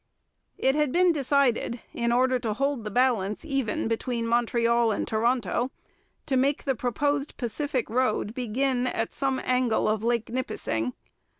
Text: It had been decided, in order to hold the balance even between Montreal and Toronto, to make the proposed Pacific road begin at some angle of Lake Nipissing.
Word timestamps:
It 0.57 0.73
had 0.73 0.91
been 0.91 1.11
decided, 1.11 1.79
in 1.93 2.11
order 2.11 2.39
to 2.39 2.53
hold 2.55 2.83
the 2.85 2.89
balance 2.89 3.45
even 3.45 3.87
between 3.87 4.25
Montreal 4.25 4.91
and 4.91 5.07
Toronto, 5.07 5.69
to 6.25 6.35
make 6.35 6.63
the 6.63 6.73
proposed 6.73 7.37
Pacific 7.37 7.87
road 7.87 8.33
begin 8.33 8.87
at 8.87 9.13
some 9.13 9.39
angle 9.43 9.87
of 9.87 10.03
Lake 10.03 10.29
Nipissing. 10.29 10.93